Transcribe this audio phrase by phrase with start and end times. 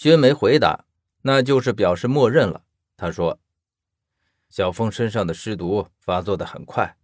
[0.00, 0.84] 薛梅回答，
[1.22, 2.62] 那就是表示默认了。
[2.96, 3.40] 他说
[4.48, 6.96] ：“小峰身上的尸毒发作的很快，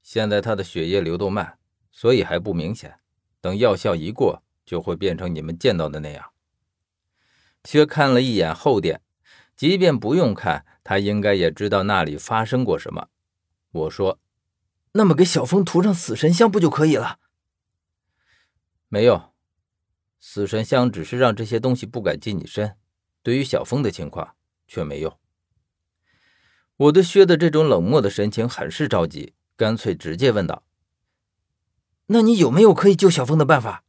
[0.00, 1.58] 现在他的血液流动慢，
[1.90, 3.00] 所以还不明显。
[3.40, 6.30] 等药效一过，就会变成你们见到的那样。”
[7.66, 9.02] 薛看了一眼后殿，
[9.56, 13.08] 即便不用看，他应该也知道那里发生过什么。
[13.72, 14.20] 我说
[14.94, 17.18] ：“那么给小峰涂上死神香不就可以了？”
[18.86, 19.32] 没有。
[20.28, 22.76] 死神香只是让这些东西不敢近你身，
[23.22, 24.34] 对于小峰的情况
[24.66, 25.16] 却没用。
[26.76, 30.64] 我对薛的这种冷漠的神情很是着急，干脆直接问道
[32.06, 33.84] ：“那你有没有可以救小峰的办法？”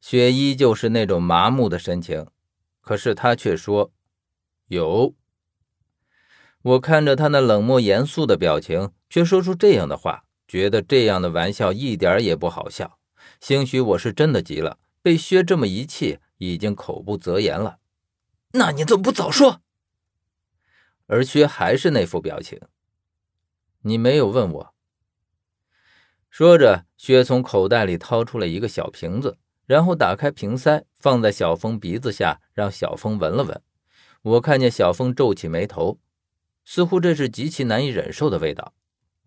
[0.00, 2.28] 薛依旧是那种麻木的神情，
[2.80, 3.92] 可是他却说
[4.68, 5.16] ：“有。”
[6.62, 12.95] 我看着他那冷漠严肃的表情，却说出这样的话，觉得这样的玩笑一点也不好笑。
[13.40, 17.78] 兴许我是真的急了，被薛这么一气，已经口不择言了。
[18.52, 19.60] 那你怎么不早说？
[21.06, 22.60] 而薛还是那副表情。
[23.82, 24.74] 你没有问我。
[26.30, 33.62] 说着，薛从口袋里掏出了一个小瓶子，然后打开瓶塞，放在小峰鼻子下，让小峰闻了闻。
[34.22, 36.00] 我看见小峰皱起眉头，
[36.64, 38.74] 似乎这是极其难以忍受的味道。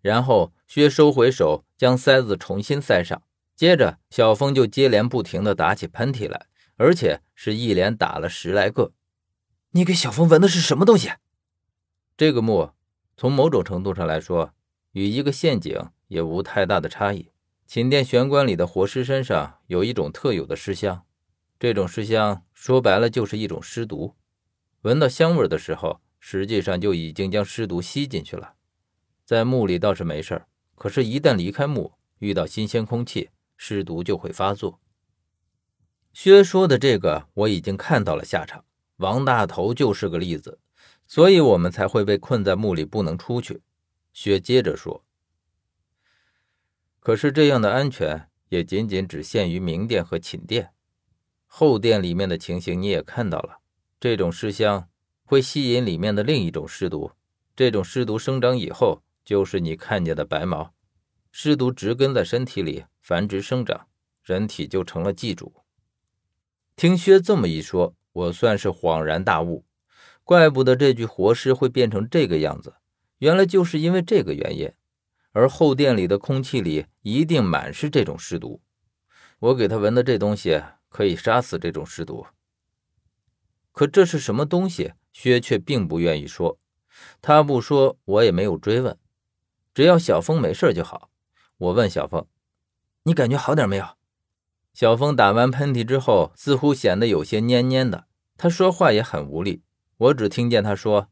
[0.02, 3.22] 然后薛收回手，将塞子重新塞上。
[3.60, 8.94] 接着，小峰就接连不停地打起喷嚏来，而且是一连打了十来个。
[9.72, 11.10] 你给小峰闻的是什么东西？
[12.16, 12.70] 这个墓，
[13.18, 14.54] 从某种程度上来说，
[14.92, 17.32] 与一个陷阱也无太大的差异。
[17.66, 21.04] 寝殿玄关里的活尸身上有一种特有的尸香，
[21.58, 24.16] 这种尸香说白了就是一种尸毒。
[24.80, 28.54] 闻到香味的时候，实际上就已经将尸毒吸进去了。
[29.26, 33.28] 在墓里倒是没事可是，一旦离开墓，遇到新鲜空气，
[33.62, 34.80] 尸毒就会发作。
[36.14, 38.64] 薛说的这个我已经看到了下场，
[38.96, 40.58] 王大头就是个例子，
[41.06, 43.60] 所以我们才会被困在墓里不能出去。
[44.14, 45.04] 薛接着说
[47.00, 50.70] ：“可是这样的安全也仅仅只限于明殿和寝殿，
[51.44, 53.60] 后殿里面的情形你也看到了，
[54.00, 54.88] 这种尸香
[55.22, 57.12] 会吸引里面的另一种尸毒，
[57.54, 60.72] 这种尸毒生长以后就是你看见的白毛。”
[61.32, 63.86] 尸毒植根在身体里，繁殖生长，
[64.22, 65.54] 人体就成了祭主。
[66.76, 69.64] 听薛这么一说，我算是恍然大悟，
[70.24, 72.74] 怪不得这具活尸会变成这个样子，
[73.18, 74.72] 原来就是因为这个原因。
[75.32, 78.60] 而后殿里的空气里一定满是这种尸毒，
[79.38, 82.26] 我给他闻的这东西可以杀死这种尸毒。
[83.70, 84.94] 可这是什么东西？
[85.12, 86.58] 薛却并不愿意说，
[87.20, 88.98] 他不说，我也没有追问，
[89.72, 91.09] 只要小峰没事就好。
[91.60, 92.26] 我问小峰
[93.04, 93.84] ：“你感觉好点没有？”
[94.72, 98.06] 小峰打完喷嚏之后，似乎显得有些蔫蔫的。
[98.38, 99.62] 他说话也很无力。
[99.98, 101.08] 我只听见他说：“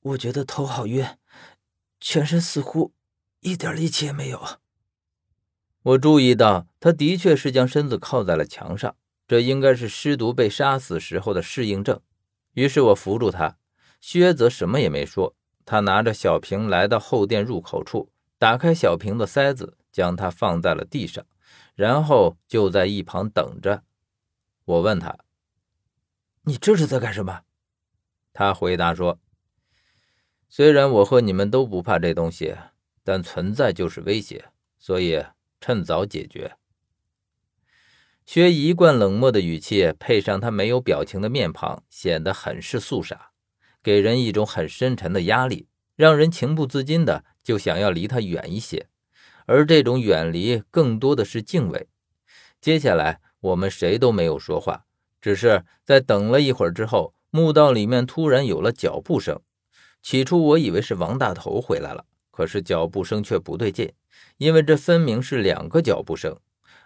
[0.00, 1.04] 我觉得头好晕，
[2.00, 2.92] 全身似乎
[3.40, 4.40] 一点力气也没有。”
[5.82, 8.94] 我注意到他的确是将身子靠在了墙上，
[9.26, 12.00] 这应该是尸毒被杀死时候的适应症。
[12.52, 13.56] 于是我扶住他，
[14.00, 15.34] 薛则什么也没说。
[15.64, 18.12] 他拿着小瓶来到后殿入口处。
[18.38, 21.26] 打开小瓶的塞子，将它放在了地上，
[21.74, 23.82] 然后就在一旁等着。
[24.64, 25.18] 我问他
[26.44, 27.42] ：“你这是在干什么？”
[28.32, 29.18] 他回答说
[30.48, 32.54] ：“虽然我和你们都不怕这东西，
[33.02, 35.24] 但存在就是威胁，所以
[35.60, 36.56] 趁早解决。”
[38.24, 43.30] 薛一贯冷漠的语气，配上他没有表情的面庞，显得很是肃杀，
[43.82, 45.66] 给人一种很深沉的压力，
[45.98, 47.26] 让人情不自禁的。
[47.42, 48.88] 就想要离他远一些，
[49.46, 51.88] 而这种远离更多的是敬畏。
[52.60, 54.84] 接下来我们谁都没有说话，
[55.18, 59.40] 只是在等了一会儿之后，墓道里面突然有了脚步声。
[60.02, 63.90] 起初我以为是王大头回来了，可是脚步声却不对劲，
[64.36, 66.36] 因为这分明是两个脚步声。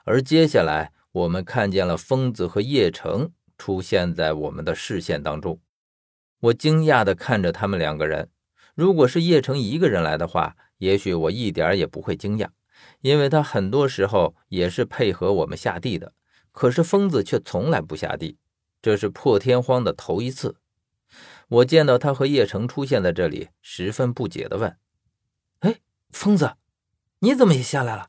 [0.04, 5.58] 而接下来我们看见了疯子和叶城出现在我们的视线当中。
[6.38, 8.28] 我惊讶地看着他们两个人。
[8.74, 12.48] 如果是叶城一个人来的话，也许我一点也不会惊讶，
[13.00, 16.14] 因为他很多时候也是配合我们下地的。
[16.52, 18.36] 可是疯子却从来不下地，
[18.82, 20.56] 这是破天荒的头一次。
[21.48, 24.76] 我见到他和叶城出现在这里，十分不解的问
[25.60, 25.80] ：“哎，
[26.10, 26.56] 疯子，
[27.20, 28.08] 你怎么也下来了？”